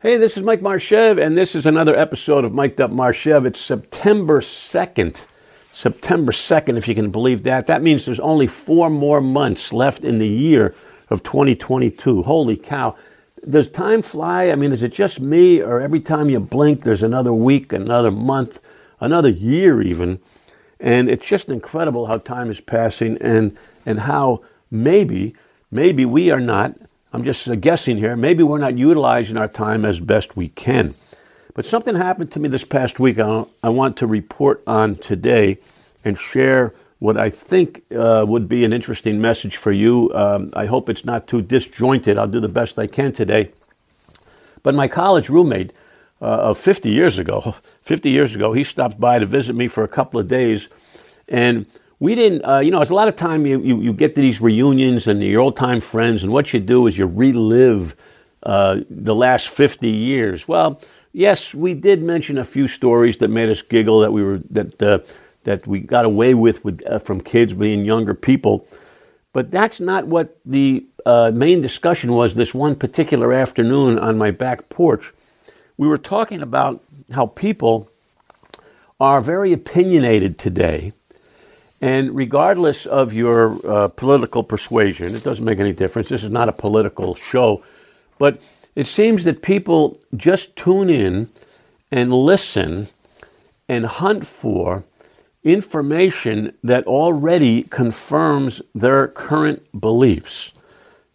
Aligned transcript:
Hey, 0.00 0.16
this 0.16 0.36
is 0.36 0.44
Mike 0.44 0.62
Marchev, 0.62 1.18
and 1.18 1.36
this 1.36 1.56
is 1.56 1.66
another 1.66 1.96
episode 1.96 2.44
of 2.44 2.54
Mic'd 2.54 2.80
Up 2.80 2.92
Marchev. 2.92 3.44
It's 3.44 3.60
September 3.60 4.40
2nd. 4.40 5.26
September 5.72 6.30
2nd, 6.30 6.76
if 6.76 6.86
you 6.86 6.94
can 6.94 7.10
believe 7.10 7.42
that. 7.42 7.66
That 7.66 7.82
means 7.82 8.06
there's 8.06 8.20
only 8.20 8.46
four 8.46 8.90
more 8.90 9.20
months 9.20 9.72
left 9.72 10.04
in 10.04 10.18
the 10.18 10.28
year 10.28 10.72
of 11.10 11.24
2022. 11.24 12.22
Holy 12.22 12.56
cow. 12.56 12.96
Does 13.50 13.68
time 13.68 14.02
fly? 14.02 14.50
I 14.50 14.54
mean, 14.54 14.70
is 14.70 14.84
it 14.84 14.92
just 14.92 15.18
me, 15.18 15.60
or 15.60 15.80
every 15.80 15.98
time 15.98 16.30
you 16.30 16.38
blink, 16.38 16.84
there's 16.84 17.02
another 17.02 17.34
week, 17.34 17.72
another 17.72 18.12
month, 18.12 18.60
another 19.00 19.30
year, 19.30 19.82
even? 19.82 20.20
And 20.78 21.08
it's 21.10 21.26
just 21.26 21.48
incredible 21.48 22.06
how 22.06 22.18
time 22.18 22.52
is 22.52 22.60
passing 22.60 23.18
and, 23.20 23.58
and 23.84 23.98
how 23.98 24.42
maybe, 24.70 25.34
maybe 25.72 26.04
we 26.04 26.30
are 26.30 26.38
not 26.38 26.74
I'm 27.10 27.24
just 27.24 27.60
guessing 27.62 27.96
here. 27.96 28.16
Maybe 28.16 28.42
we're 28.42 28.58
not 28.58 28.76
utilizing 28.76 29.38
our 29.38 29.48
time 29.48 29.86
as 29.86 29.98
best 29.98 30.36
we 30.36 30.48
can. 30.48 30.92
But 31.54 31.64
something 31.64 31.96
happened 31.96 32.30
to 32.32 32.40
me 32.40 32.50
this 32.50 32.64
past 32.64 33.00
week 33.00 33.18
I, 33.18 33.44
I 33.62 33.70
want 33.70 33.96
to 33.98 34.06
report 34.06 34.62
on 34.66 34.96
today 34.96 35.56
and 36.04 36.18
share 36.18 36.74
what 36.98 37.16
I 37.16 37.30
think 37.30 37.82
uh, 37.96 38.26
would 38.28 38.46
be 38.46 38.62
an 38.64 38.74
interesting 38.74 39.22
message 39.22 39.56
for 39.56 39.72
you. 39.72 40.12
Um, 40.14 40.50
I 40.54 40.66
hope 40.66 40.90
it's 40.90 41.04
not 41.04 41.26
too 41.26 41.40
disjointed. 41.40 42.18
I'll 42.18 42.26
do 42.26 42.40
the 42.40 42.48
best 42.48 42.78
I 42.78 42.86
can 42.86 43.12
today. 43.12 43.52
But 44.62 44.74
my 44.74 44.86
college 44.86 45.30
roommate 45.30 45.72
uh, 46.20 46.26
of 46.26 46.58
50 46.58 46.90
years 46.90 47.18
ago, 47.18 47.54
50 47.80 48.10
years 48.10 48.34
ago, 48.34 48.52
he 48.52 48.64
stopped 48.64 49.00
by 49.00 49.18
to 49.18 49.24
visit 49.24 49.56
me 49.56 49.66
for 49.68 49.82
a 49.82 49.88
couple 49.88 50.20
of 50.20 50.28
days. 50.28 50.68
And 51.26 51.64
we 52.00 52.14
didn't, 52.14 52.44
uh, 52.44 52.58
you 52.58 52.70
know, 52.70 52.80
it's 52.80 52.90
a 52.90 52.94
lot 52.94 53.08
of 53.08 53.16
time 53.16 53.44
you, 53.44 53.60
you, 53.60 53.80
you, 53.80 53.92
get 53.92 54.14
to 54.14 54.20
these 54.20 54.40
reunions 54.40 55.06
and 55.08 55.22
your 55.22 55.40
old 55.40 55.56
time 55.56 55.80
friends, 55.80 56.22
and 56.22 56.32
what 56.32 56.52
you 56.52 56.60
do 56.60 56.86
is 56.86 56.96
you 56.96 57.06
relive 57.06 57.96
uh, 58.44 58.80
the 58.88 59.14
last 59.14 59.48
50 59.48 59.88
years. 59.88 60.46
Well, 60.46 60.80
yes, 61.12 61.52
we 61.52 61.74
did 61.74 62.02
mention 62.02 62.38
a 62.38 62.44
few 62.44 62.68
stories 62.68 63.18
that 63.18 63.28
made 63.28 63.48
us 63.48 63.62
giggle 63.62 64.00
that 64.00 64.12
we 64.12 64.22
were, 64.22 64.38
that, 64.50 64.80
uh, 64.80 64.98
that 65.42 65.66
we 65.66 65.80
got 65.80 66.04
away 66.04 66.34
with, 66.34 66.64
with 66.64 66.86
uh, 66.86 67.00
from 67.00 67.20
kids 67.20 67.52
being 67.52 67.84
younger 67.84 68.14
people. 68.14 68.68
But 69.32 69.50
that's 69.50 69.80
not 69.80 70.06
what 70.06 70.38
the 70.44 70.86
uh, 71.04 71.32
main 71.34 71.60
discussion 71.60 72.12
was 72.12 72.34
this 72.34 72.54
one 72.54 72.76
particular 72.76 73.32
afternoon 73.32 73.98
on 73.98 74.16
my 74.18 74.30
back 74.30 74.68
porch. 74.68 75.12
We 75.76 75.88
were 75.88 75.98
talking 75.98 76.42
about 76.42 76.82
how 77.12 77.26
people 77.26 77.90
are 79.00 79.20
very 79.20 79.52
opinionated 79.52 80.38
today 80.38 80.92
and 81.80 82.14
regardless 82.14 82.86
of 82.86 83.12
your 83.12 83.58
uh, 83.68 83.88
political 83.88 84.42
persuasion, 84.42 85.14
it 85.14 85.22
doesn't 85.22 85.44
make 85.44 85.60
any 85.60 85.72
difference. 85.72 86.08
This 86.08 86.24
is 86.24 86.32
not 86.32 86.48
a 86.48 86.52
political 86.52 87.14
show. 87.14 87.62
But 88.18 88.40
it 88.74 88.86
seems 88.86 89.24
that 89.24 89.42
people 89.42 90.00
just 90.16 90.56
tune 90.56 90.90
in 90.90 91.28
and 91.90 92.12
listen 92.12 92.88
and 93.68 93.86
hunt 93.86 94.26
for 94.26 94.84
information 95.44 96.52
that 96.62 96.86
already 96.86 97.62
confirms 97.62 98.60
their 98.74 99.08
current 99.08 99.62
beliefs. 99.78 100.52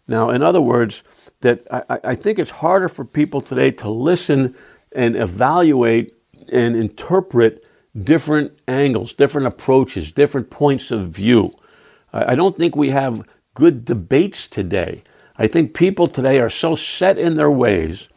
Now, 0.08 0.30
in 0.30 0.42
other 0.42 0.60
words, 0.60 1.02
that 1.40 1.66
I, 1.70 1.98
I 2.04 2.14
think 2.14 2.38
it's 2.38 2.50
harder 2.50 2.88
for 2.88 3.04
people 3.04 3.40
today 3.40 3.70
to 3.72 3.90
listen 3.90 4.56
and 4.94 5.16
evaluate 5.16 6.14
and 6.50 6.76
interpret 6.76 7.63
different 8.02 8.52
angles, 8.66 9.12
different 9.12 9.46
approaches, 9.46 10.12
different 10.12 10.50
points 10.50 10.90
of 10.90 11.10
view. 11.10 11.52
I 12.12 12.34
don't 12.34 12.56
think 12.56 12.76
we 12.76 12.90
have 12.90 13.26
good 13.54 13.84
debates 13.84 14.48
today. 14.48 15.02
I 15.36 15.46
think 15.48 15.74
people 15.74 16.06
today 16.06 16.38
are 16.40 16.50
so 16.50 16.74
set 16.74 17.18
in 17.18 17.36
their 17.36 17.50
ways 17.50 18.08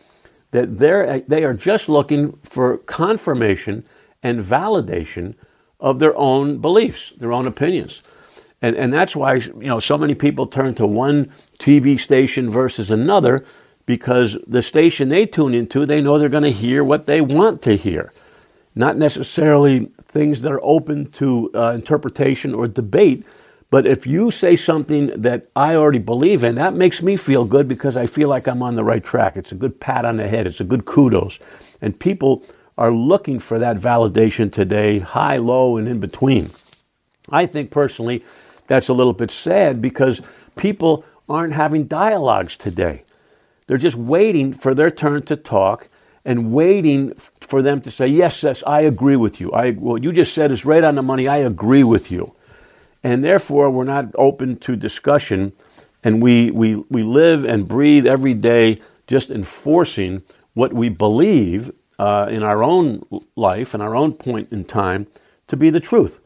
that 0.51 0.77
they're, 0.79 1.19
they 1.21 1.43
are 1.43 1.53
just 1.53 1.89
looking 1.89 2.33
for 2.43 2.77
confirmation 2.79 3.85
and 4.23 4.41
validation 4.41 5.35
of 5.79 5.99
their 5.99 6.15
own 6.17 6.59
beliefs, 6.59 7.11
their 7.15 7.33
own 7.33 7.47
opinions. 7.47 8.01
And, 8.61 8.75
and 8.75 8.91
that's 8.91 9.15
why 9.15 9.35
you 9.35 9.53
know 9.67 9.79
so 9.79 9.97
many 9.97 10.15
people 10.15 10.47
turn 10.47 10.73
to 10.75 10.87
one 10.87 11.31
TV 11.59 11.99
station 11.99 12.49
versus 12.49 12.89
another 12.89 13.45
because 13.85 14.33
the 14.45 14.61
station 14.61 15.09
they 15.09 15.25
tune 15.25 15.53
into, 15.53 15.85
they 15.85 16.01
know 16.01 16.17
they're 16.17 16.29
going 16.29 16.43
to 16.43 16.51
hear 16.51 16.83
what 16.83 17.05
they 17.05 17.21
want 17.21 17.61
to 17.63 17.75
hear 17.75 18.11
not 18.77 18.97
necessarily 18.97 19.91
things 20.07 20.41
that 20.41 20.51
are 20.51 20.63
open 20.63 21.11
to 21.13 21.51
uh, 21.53 21.71
interpretation 21.73 22.53
or 22.53 22.67
debate. 22.67 23.25
But 23.69 23.85
if 23.85 24.07
you 24.07 24.31
say 24.31 24.55
something 24.55 25.07
that 25.21 25.49
I 25.55 25.75
already 25.75 25.99
believe 25.99 26.43
in, 26.43 26.55
that 26.55 26.73
makes 26.73 27.01
me 27.01 27.17
feel 27.17 27.45
good 27.45 27.67
because 27.67 27.97
I 27.97 28.05
feel 28.05 28.29
like 28.29 28.47
I'm 28.47 28.63
on 28.63 28.75
the 28.75 28.83
right 28.83 29.03
track. 29.03 29.35
It's 29.35 29.51
a 29.51 29.57
good 29.57 29.79
pat 29.79 30.05
on 30.05 30.17
the 30.17 30.27
head, 30.27 30.47
it's 30.47 30.61
a 30.61 30.65
good 30.65 30.85
kudos. 30.85 31.39
And 31.81 31.99
people 31.99 32.43
are 32.77 32.91
looking 32.91 33.39
for 33.39 33.59
that 33.59 33.77
validation 33.77 34.51
today, 34.51 34.99
high, 34.99 35.37
low, 35.37 35.77
and 35.77 35.87
in 35.87 35.99
between. 35.99 36.49
I 37.29 37.45
think 37.45 37.71
personally 37.71 38.23
that's 38.67 38.89
a 38.89 38.93
little 38.93 39.13
bit 39.13 39.31
sad 39.31 39.81
because 39.81 40.21
people 40.55 41.03
aren't 41.29 41.53
having 41.53 41.85
dialogues 41.85 42.55
today. 42.55 43.03
They're 43.65 43.77
just 43.77 43.97
waiting 43.97 44.53
for 44.53 44.73
their 44.73 44.91
turn 44.91 45.23
to 45.23 45.35
talk 45.35 45.89
and 46.23 46.53
waiting 46.53 47.13
for 47.47 47.61
them 47.61 47.81
to 47.81 47.91
say, 47.91 48.07
yes, 48.07 48.43
yes, 48.43 48.61
I 48.67 48.81
agree 48.81 49.15
with 49.15 49.39
you. 49.39 49.51
I, 49.51 49.71
what 49.71 50.03
you 50.03 50.11
just 50.11 50.33
said 50.33 50.51
is 50.51 50.65
right 50.65 50.83
on 50.83 50.95
the 50.95 51.01
money. 51.01 51.27
I 51.27 51.37
agree 51.37 51.83
with 51.83 52.11
you. 52.11 52.25
And 53.03 53.23
therefore, 53.23 53.69
we're 53.69 53.85
not 53.85 54.07
open 54.15 54.57
to 54.59 54.75
discussion. 54.75 55.53
And 56.03 56.21
we, 56.21 56.51
we, 56.51 56.75
we 56.89 57.03
live 57.03 57.45
and 57.45 57.67
breathe 57.67 58.05
every 58.05 58.33
day 58.33 58.81
just 59.07 59.31
enforcing 59.31 60.21
what 60.55 60.73
we 60.73 60.89
believe 60.89 61.71
uh, 61.99 62.27
in 62.29 62.43
our 62.43 62.63
own 62.63 63.01
life 63.35 63.73
and 63.73 63.81
our 63.81 63.95
own 63.95 64.13
point 64.13 64.51
in 64.51 64.65
time 64.65 65.07
to 65.47 65.55
be 65.55 65.69
the 65.69 65.79
truth. 65.79 66.23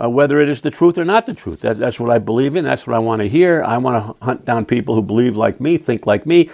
Uh, 0.00 0.08
whether 0.08 0.38
it 0.38 0.48
is 0.48 0.60
the 0.60 0.70
truth 0.70 0.96
or 0.96 1.04
not 1.04 1.26
the 1.26 1.34
truth. 1.34 1.60
That, 1.62 1.78
that's 1.78 1.98
what 1.98 2.10
I 2.10 2.18
believe 2.18 2.54
in. 2.54 2.64
That's 2.64 2.86
what 2.86 2.94
I 2.94 3.00
want 3.00 3.20
to 3.20 3.28
hear. 3.28 3.64
I 3.64 3.78
want 3.78 4.04
to 4.04 4.24
hunt 4.24 4.44
down 4.44 4.64
people 4.64 4.94
who 4.94 5.02
believe 5.02 5.36
like 5.36 5.60
me, 5.60 5.76
think 5.76 6.06
like 6.06 6.24
me. 6.24 6.50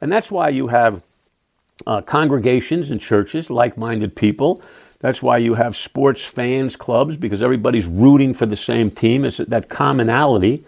And 0.00 0.10
that's 0.10 0.32
why 0.32 0.48
you 0.48 0.66
have 0.66 1.04
uh, 1.86 2.00
congregations 2.02 2.90
and 2.90 3.00
churches, 3.00 3.50
like 3.50 3.76
minded 3.76 4.14
people. 4.14 4.62
That's 5.00 5.22
why 5.22 5.38
you 5.38 5.54
have 5.54 5.76
sports 5.76 6.24
fans 6.24 6.76
clubs 6.76 7.16
because 7.16 7.40
everybody's 7.40 7.86
rooting 7.86 8.34
for 8.34 8.46
the 8.46 8.56
same 8.56 8.90
team. 8.90 9.24
It's 9.24 9.36
that 9.38 9.68
commonality. 9.68 10.64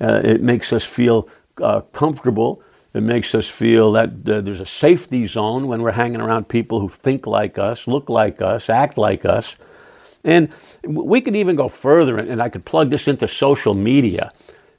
Uh, 0.00 0.20
it 0.24 0.40
makes 0.40 0.72
us 0.72 0.84
feel 0.84 1.28
uh, 1.60 1.80
comfortable. 1.92 2.62
It 2.94 3.02
makes 3.02 3.34
us 3.34 3.48
feel 3.48 3.92
that 3.92 4.10
uh, 4.28 4.40
there's 4.40 4.60
a 4.60 4.66
safety 4.66 5.26
zone 5.26 5.66
when 5.66 5.82
we're 5.82 5.92
hanging 5.92 6.20
around 6.20 6.48
people 6.48 6.78
who 6.80 6.88
think 6.88 7.26
like 7.26 7.58
us, 7.58 7.86
look 7.88 8.08
like 8.08 8.40
us, 8.42 8.68
act 8.68 8.98
like 8.98 9.24
us. 9.24 9.56
And 10.24 10.52
we 10.84 11.20
could 11.20 11.34
even 11.34 11.56
go 11.56 11.68
further, 11.68 12.18
and 12.18 12.40
I 12.40 12.48
could 12.48 12.64
plug 12.64 12.90
this 12.90 13.08
into 13.08 13.26
social 13.26 13.74
media 13.74 14.32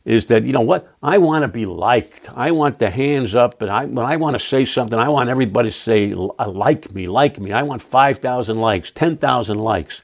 is 0.06 0.26
that 0.28 0.44
you 0.44 0.52
know 0.52 0.62
what 0.62 0.94
I 1.02 1.18
want 1.18 1.44
to 1.44 1.48
be 1.48 1.66
liked. 1.66 2.30
I 2.36 2.52
want 2.52 2.80
the 2.80 2.90
hands 2.90 3.36
up, 3.36 3.62
and 3.62 3.72
I 3.72 3.86
when 3.86 4.06
I 4.06 4.18
want 4.18 4.36
to 4.36 4.40
say 4.40 4.66
something, 4.66 5.00
I 5.00 5.10
want 5.10 5.30
everybody 5.30 5.70
to 5.70 5.78
say 5.78 6.14
uh, 6.14 6.50
like 6.50 6.94
me, 6.94 7.08
like 7.08 7.40
me. 7.40 7.54
I 7.54 7.64
want 7.64 7.82
five 7.82 8.20
thousand 8.20 8.60
likes, 8.60 8.92
ten 8.92 9.18
thousand 9.18 9.60
likes, 9.60 10.02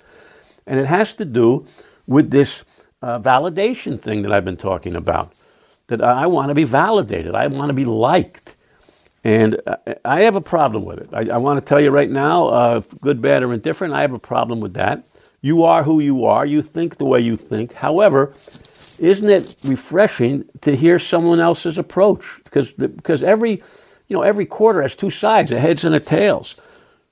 and 0.68 0.80
it 0.80 0.86
has 0.88 1.14
to 1.16 1.26
do 1.26 1.68
with 2.08 2.32
this 2.32 2.64
uh, 3.02 3.20
validation 3.20 4.00
thing 4.00 4.22
that 4.24 4.32
I've 4.32 4.46
been 4.46 4.58
talking 4.58 4.96
about. 4.96 5.34
That 5.88 6.02
I 6.02 6.28
want 6.28 6.50
to 6.50 6.56
be 6.56 6.66
validated. 6.66 7.36
I 7.36 7.48
want 7.48 7.70
to 7.70 7.74
be 7.74 7.86
liked. 7.86 8.56
And 9.24 9.60
uh, 9.68 9.78
I 10.06 10.22
have 10.22 10.36
a 10.36 10.42
problem 10.42 10.86
with 10.86 11.00
it. 11.00 11.10
I, 11.14 11.36
I 11.36 11.38
want 11.38 11.60
to 11.60 11.68
tell 11.68 11.82
you 11.82 11.92
right 11.92 12.10
now, 12.10 12.48
uh, 12.48 12.82
good, 13.02 13.22
bad, 13.22 13.44
or 13.44 13.54
indifferent, 13.54 13.94
I 13.94 14.02
have 14.02 14.14
a 14.14 14.20
problem 14.20 14.62
with 14.62 14.74
that. 14.76 15.06
You 15.42 15.64
are 15.64 15.84
who 15.84 16.00
you 16.00 16.26
are. 16.26 16.46
You 16.46 16.62
think 16.62 16.98
the 16.98 17.06
way 17.06 17.20
you 17.20 17.36
think. 17.38 17.74
However, 17.74 18.34
isn't 19.00 19.30
it 19.30 19.56
refreshing 19.66 20.46
to 20.62 20.76
hear 20.76 21.00
someone 21.00 21.40
else's 21.40 21.78
approach? 21.78 22.42
Because 22.46 22.72
because 22.74 23.24
every 23.24 23.64
you 24.08 24.16
know 24.18 24.24
every 24.24 24.46
quarter 24.46 24.82
has 24.84 24.96
two 24.96 25.10
sides, 25.12 25.52
a 25.52 25.60
heads 25.60 25.86
and 25.86 25.96
a 25.96 26.00
tails. 26.02 26.62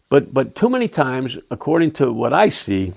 But 0.09 0.33
but 0.33 0.56
too 0.56 0.69
many 0.69 0.88
times, 0.88 1.38
according 1.51 1.91
to 1.94 2.13
what 2.13 2.33
I 2.33 2.50
see, 2.50 2.94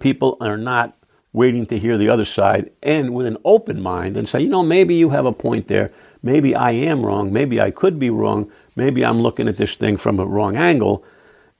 people 0.00 0.36
are 0.40 0.58
not 0.58 0.96
waiting 1.32 1.66
to 1.66 1.78
hear 1.78 1.98
the 1.98 2.08
other 2.08 2.24
side 2.24 2.70
and 2.82 3.14
with 3.14 3.26
an 3.26 3.36
open 3.44 3.82
mind 3.82 4.16
and 4.16 4.28
say, 4.28 4.40
you 4.42 4.48
know, 4.48 4.62
maybe 4.64 4.94
you 4.94 5.10
have 5.10 5.26
a 5.26 5.32
point 5.32 5.68
there. 5.68 5.92
Maybe 6.22 6.54
I 6.54 6.72
am 6.72 7.06
wrong. 7.06 7.32
Maybe 7.32 7.60
I 7.60 7.70
could 7.70 7.98
be 7.98 8.10
wrong. 8.10 8.52
Maybe 8.76 9.04
I'm 9.04 9.20
looking 9.20 9.48
at 9.48 9.56
this 9.56 9.76
thing 9.76 9.96
from 9.96 10.18
a 10.20 10.26
wrong 10.26 10.56
angle. 10.56 11.04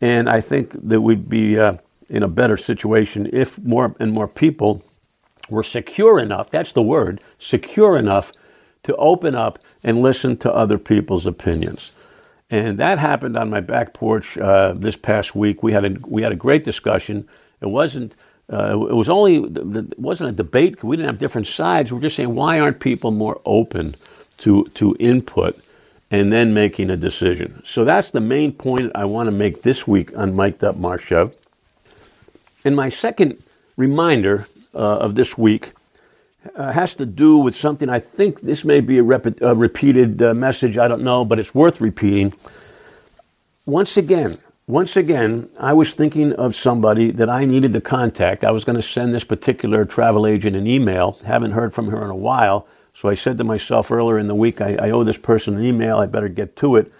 And 0.01 0.29
I 0.29 0.41
think 0.41 0.73
that 0.89 1.01
we'd 1.03 1.29
be 1.29 1.59
uh, 1.59 1.75
in 2.11 2.23
a 2.23 2.29
better 2.29 2.57
situation 2.57 3.31
if 3.33 3.59
more 3.61 3.95
and 4.01 4.13
more 4.13 4.29
people 4.29 4.83
were 5.51 5.63
secure 5.63 6.19
enough, 6.19 6.51
that's 6.51 6.73
the 6.73 6.83
word, 6.83 7.21
secure 7.39 7.97
enough 7.97 8.33
to 8.85 8.95
open 8.97 9.35
up 9.35 9.59
and 9.83 10.03
listen 10.03 10.37
to 10.39 10.53
other 10.53 10.79
people's 10.79 11.27
opinions. 11.27 11.97
And 12.51 12.79
that 12.79 12.99
happened 12.99 13.37
on 13.37 13.51
my 13.51 13.61
back 13.61 13.93
porch 13.93 14.39
uh, 14.39 14.73
this 14.75 14.97
past 14.97 15.35
week. 15.35 15.63
We 15.63 15.73
had 15.73 15.85
a, 15.85 15.97
we 16.07 16.23
had 16.23 16.33
a 16.33 16.37
great 16.37 16.65
discussion. 16.65 17.29
It 17.61 17.67
wasn't 17.67 18.15
uh, 18.51 18.87
it 18.89 18.95
was 18.95 19.11
only 19.11 19.37
it 19.37 19.99
wasn't 19.99 20.31
a 20.31 20.33
debate. 20.33 20.83
We 20.83 20.97
didn't 20.97 21.09
have 21.09 21.19
different 21.19 21.47
sides. 21.47 21.93
We're 21.93 22.01
just 22.01 22.17
saying 22.17 22.35
why 22.35 22.59
aren't 22.59 22.81
people 22.81 23.11
more 23.11 23.41
open 23.45 23.95
to 24.39 24.65
to 24.75 24.97
input 24.99 25.61
and 26.11 26.33
then 26.33 26.55
making 26.55 26.89
a 26.89 26.97
decision. 26.97 27.63
So 27.67 27.85
that's 27.85 28.11
the 28.11 28.21
main 28.21 28.53
point 28.53 28.93
I 28.95 29.05
want 29.05 29.27
to 29.27 29.33
make 29.33 29.63
this 29.63 29.87
week 29.87 30.17
on 30.17 30.35
Mic'd 30.35 30.65
Up 30.65 30.79
Marchev. 30.79 31.37
And 32.65 32.75
my 32.75 32.89
second 32.89 33.43
reminder 33.77 34.47
uh, 34.79 34.99
of 34.99 35.15
this 35.17 35.37
week 35.37 35.73
uh, 36.55 36.73
has 36.73 36.95
to 36.95 37.05
do 37.05 37.39
with 37.39 37.55
something 37.55 37.89
I 37.89 37.99
think 37.99 38.41
this 38.41 38.65
may 38.65 38.81
be 38.81 38.99
a, 38.99 39.03
rep- 39.03 39.41
a 39.41 39.55
repeated 39.55 40.23
uh, 40.23 40.35
message, 40.35 40.79
I 40.79 40.89
don't 40.89 41.03
know, 41.03 41.25
but 41.25 41.39
it's 41.39 41.55
worth 41.55 41.81
repeating. 41.81 42.33
Once 43.67 43.97
again, 43.97 44.33
once 44.67 44.97
again, 44.97 45.49
I 45.59 45.73
was 45.73 45.95
thinking 45.95 46.33
of 46.35 46.55
somebody 46.55 47.11
that 47.11 47.29
I 47.29 47.45
needed 47.45 47.73
to 47.73 47.81
contact. 47.81 48.45
I 48.45 48.51
was 48.51 48.65
going 48.65 48.77
to 48.77 48.83
send 48.83 49.15
this 49.15 49.25
particular 49.25 49.85
travel 49.85 50.27
agent 50.27 50.55
an 50.57 50.67
email. 50.67 51.19
Haven't 51.25 51.53
heard 51.53 51.75
from 51.75 51.89
her 51.89 52.05
in 52.05 52.11
a 52.11 52.17
while. 52.17 52.69
So 52.95 53.09
I 53.09 53.15
said 53.15 53.39
to 53.39 53.45
myself 53.45 53.91
earlier 53.91 54.19
in 54.19 54.29
the 54.29 54.35
week, 54.35 54.61
I, 54.61 54.75
I 54.77 54.91
owe 54.91 55.05
this 55.05 55.17
person 55.17 55.57
an 55.57 55.65
email. 55.65 55.99
I 55.99 56.07
better 56.07 56.29
get 56.29 56.55
to 56.57 56.77
it. 56.77 56.93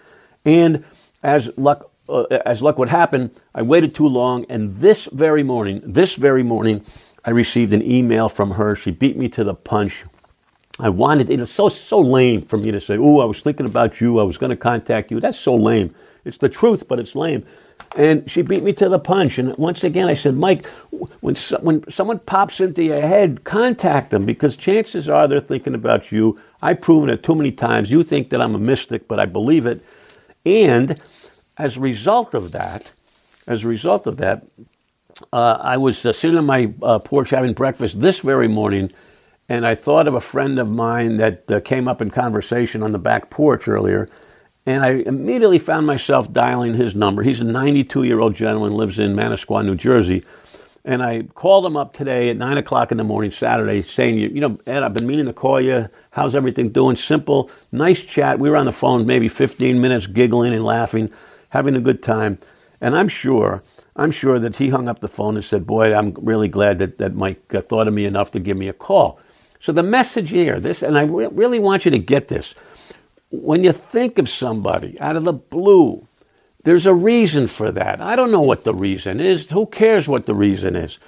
And 0.45 0.85
as 1.23 1.59
luck, 1.59 1.91
uh, 2.09 2.23
as 2.47 2.63
luck 2.63 2.79
would 2.79 2.89
happen, 2.89 3.31
I 3.55 3.63
waited 3.63 3.95
too 3.95 4.09
long. 4.09 4.47
And 4.49 4.81
this 4.81 5.07
very 5.07 5.43
morning, 5.43 5.83
this 5.85 6.15
very 6.15 6.43
morning, 6.43 6.85
I 7.29 7.31
received 7.31 7.75
an 7.75 7.83
email 7.83 8.31
from 8.31 8.53
her. 8.53 8.75
She 8.75 8.91
beat 8.91 9.19
me 9.19 9.29
to 9.29 9.45
the 9.45 9.53
punch. 9.53 10.07
I 10.79 10.89
wanted, 10.89 11.29
you 11.29 11.37
know, 11.37 11.45
so 11.45 11.69
so 11.69 12.01
lame 12.01 12.41
for 12.41 12.57
me 12.57 12.71
to 12.71 12.81
say, 12.81 12.97
"Oh, 12.97 13.21
I 13.21 13.27
was 13.27 13.43
thinking 13.43 13.67
about 13.67 14.01
you. 14.01 14.19
I 14.19 14.23
was 14.23 14.39
going 14.39 14.49
to 14.49 14.57
contact 14.57 15.11
you." 15.11 15.21
That's 15.21 15.39
so 15.39 15.55
lame. 15.55 15.95
It's 16.25 16.39
the 16.39 16.49
truth, 16.49 16.89
but 16.89 16.99
it's 16.99 17.15
lame. 17.15 17.45
And 17.97 18.31
she 18.31 18.41
beat 18.41 18.63
me 18.63 18.73
to 18.73 18.89
the 18.89 18.99
punch. 18.99 19.39
And 19.39 19.55
once 19.59 19.85
again, 19.85 20.09
I 20.09 20.15
said, 20.15 20.37
Mike, 20.37 20.65
when, 21.21 21.35
so, 21.35 21.59
when 21.59 21.87
someone 21.91 22.19
pops 22.21 22.61
into 22.61 22.83
your 22.83 23.03
head, 23.03 23.45
contact 23.45 24.11
them 24.11 24.25
because 24.25 24.57
chances 24.57 25.07
are 25.07 25.29
they're 25.29 25.41
thinking 25.41 25.75
about 25.75 26.11
you. 26.11 26.39
I've 26.63 26.81
proven 26.81 27.11
it 27.11 27.23
too 27.23 27.35
many 27.35 27.53
times. 27.53 27.91
You 27.91 28.03
think 28.05 28.31
that 28.31 28.41
I'm 28.41 28.55
a 28.55 28.59
mystic, 28.59 29.07
but 29.07 29.21
I 29.21 29.27
believe 29.27 29.67
it. 29.67 29.85
And 30.47 30.99
as 31.59 31.77
a 31.77 31.81
result 31.81 32.33
of 32.33 32.53
that, 32.53 32.93
as 33.47 33.65
a 33.65 33.69
result 33.69 34.07
of 34.07 34.17
that, 34.17 34.47
uh, 35.33 35.59
I 35.61 35.77
was 35.77 36.05
uh, 36.07 36.13
sitting 36.13 36.39
on 36.39 36.47
my 36.47 36.73
uh, 36.83 36.99
porch 37.01 37.31
having 37.31 37.53
breakfast 37.55 38.01
this 38.01 38.21
very 38.21 38.49
morning, 38.49 38.91
and 39.49 39.67
I 39.67 39.75
thought 39.75 40.09
of 40.09 40.15
a 40.15 40.21
friend 40.21 40.59
of 40.59 40.69
mine 40.69 41.19
that 41.19 41.51
uh, 41.51 41.61
came 41.61 41.89
up 41.89 42.03
in 42.03 42.11
conversation 42.11 42.83
on 42.83 42.93
the 42.93 42.99
back 42.99 43.31
porch 43.31 43.69
earlier 43.69 44.09
and 44.69 44.85
I 44.85 44.91
immediately 45.07 45.59
found 45.59 45.87
myself 45.87 46.31
dialing 46.31 46.75
his 46.75 46.95
number. 46.95 47.23
He's 47.23 47.41
a 47.41 47.45
92 47.45 48.03
year 48.03 48.21
old 48.21 48.35
gentleman, 48.35 48.75
lives 48.75 48.99
in 48.99 49.17
Manasquan, 49.17 49.65
New 49.65 49.77
Jersey. 49.77 50.25
And 50.85 51.03
I 51.03 51.23
called 51.23 51.65
him 51.65 51.77
up 51.77 51.95
today 51.95 52.29
at 52.29 52.37
9 52.37 52.59
o'clock 52.59 52.93
in 52.93 52.99
the 52.99 53.05
morning, 53.05 53.31
Saturday, 53.31 53.81
saying, 53.81 54.19
you 54.19 54.41
know, 54.41 54.59
Ed, 54.67 54.83
I've 54.83 54.93
been 54.93 55.07
meaning 55.07 55.25
to 55.25 55.33
call 55.33 55.59
you. 55.61 55.89
How's 56.11 56.35
everything 56.35 56.69
doing? 56.69 56.97
Simple, 56.97 57.51
nice 57.73 58.03
chat. 58.03 58.39
We 58.39 58.51
were 58.51 58.57
on 58.57 58.67
the 58.67 58.73
phone 58.73 59.07
maybe 59.07 59.29
15 59.29 59.81
minutes, 59.81 60.07
giggling 60.07 60.53
and 60.55 60.65
laughing, 60.65 61.11
having 61.51 61.75
a 61.75 61.81
good 61.81 62.03
time. 62.03 62.39
And 62.83 62.95
I'm 62.95 63.09
sure, 63.09 63.63
I'm 63.99 64.13
sure 64.13 64.39
that 64.39 64.57
he 64.57 64.71
hung 64.71 64.89
up 64.89 65.01
the 65.01 65.09
phone 65.09 65.37
and 65.37 65.45
said, 65.45 65.67
Boy, 65.67 65.95
I'm 65.95 66.15
really 66.15 66.49
glad 66.49 66.79
that, 66.79 66.99
that 66.99 67.15
Mike 67.15 67.55
uh, 67.55 67.63
thought 67.63 67.89
of 67.89 67.95
me 67.95 68.07
enough 68.07 68.33
to 68.33 68.41
give 68.41 68.57
me 68.57 68.69
a 68.69 68.73
call. 68.73 69.21
So 69.61 69.73
the 69.73 69.83
message 69.83 70.31
here, 70.31 70.61
this, 70.61 70.83
and 70.83 70.97
I 70.97 71.03
re- 71.03 71.29
really 71.33 71.59
want 71.59 71.85
you 71.85 71.91
to 71.91 71.99
get 71.99 72.29
this 72.29 72.55
when 73.31 73.65
you 73.65 73.73
think 73.73 74.19
of 74.19 74.29
somebody 74.29 74.99
out 75.01 75.17
of 75.17 75.25
the 75.25 75.33
blue, 75.33 76.07
there's 76.65 76.87
a 76.87 76.95
reason 76.95 77.47
for 77.47 77.71
that. 77.73 78.01
I 78.01 78.17
don't 78.17 78.31
know 78.31 78.43
what 78.43 78.65
the 78.65 78.75
reason 78.75 79.21
is. 79.21 79.51
Who 79.51 79.67
cares 79.67 80.09
what 80.09 80.27
the 80.27 80.35
reason 80.35 80.77
is? 80.77 80.99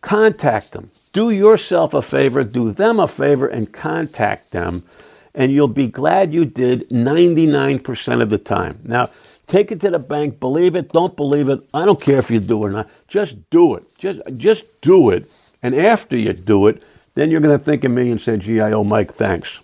Contact 0.00 0.72
them. 0.72 0.90
Do 1.12 1.30
yourself 1.30 1.94
a 1.94 2.02
favor, 2.02 2.44
do 2.44 2.72
them 2.72 3.00
a 3.00 3.06
favor, 3.06 3.46
and 3.46 3.72
contact 3.72 4.52
them. 4.52 4.84
And 5.34 5.52
you'll 5.52 5.68
be 5.68 5.88
glad 5.88 6.32
you 6.32 6.44
did 6.44 6.88
99% 6.90 8.22
of 8.22 8.30
the 8.30 8.38
time. 8.38 8.80
Now, 8.84 9.08
take 9.46 9.70
it 9.70 9.80
to 9.80 9.90
the 9.90 9.98
bank, 9.98 10.40
believe 10.40 10.74
it, 10.74 10.92
don't 10.92 11.16
believe 11.16 11.48
it. 11.48 11.60
I 11.72 11.84
don't 11.84 12.00
care 12.00 12.18
if 12.18 12.30
you 12.30 12.40
do 12.40 12.58
or 12.58 12.70
not. 12.70 12.90
Just 13.08 13.48
do 13.50 13.74
it. 13.76 13.84
Just, 13.98 14.20
just 14.36 14.80
do 14.82 15.10
it. 15.10 15.24
And 15.62 15.74
after 15.74 16.16
you 16.16 16.32
do 16.32 16.66
it, 16.68 16.82
then 17.14 17.30
you're 17.30 17.40
going 17.40 17.56
to 17.56 17.64
think 17.64 17.84
of 17.84 17.92
me 17.92 18.10
and 18.10 18.20
say, 18.20 18.36
gee, 18.36 18.60
I 18.60 18.72
owe 18.72 18.84
Mike 18.84 19.12
thanks 19.12 19.60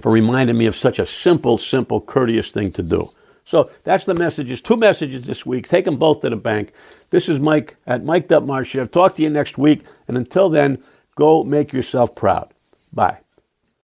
for 0.00 0.10
reminding 0.10 0.56
me 0.56 0.66
of 0.66 0.76
such 0.76 0.98
a 0.98 1.06
simple, 1.06 1.58
simple, 1.58 2.00
courteous 2.00 2.50
thing 2.50 2.72
to 2.72 2.82
do. 2.82 3.08
So 3.44 3.70
that's 3.84 4.04
the 4.04 4.14
messages. 4.14 4.60
Two 4.60 4.76
messages 4.76 5.26
this 5.26 5.44
week. 5.44 5.68
Take 5.68 5.84
them 5.84 5.96
both 5.96 6.20
to 6.22 6.30
the 6.30 6.36
bank. 6.36 6.72
This 7.10 7.28
is 7.28 7.38
Mike 7.40 7.76
at 7.86 8.04
Mike 8.04 8.30
Marchev. 8.30 8.90
Talk 8.90 9.16
to 9.16 9.22
you 9.22 9.30
next 9.30 9.58
week. 9.58 9.82
And 10.08 10.16
until 10.16 10.48
then, 10.48 10.82
go 11.16 11.44
make 11.44 11.72
yourself 11.72 12.14
proud. 12.14 12.52
Bye. 12.94 13.18